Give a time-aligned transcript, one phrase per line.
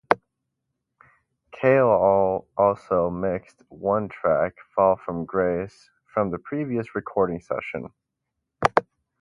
[1.51, 7.93] Cale also mixed one track, "Fall from Grace", from the previous recording session.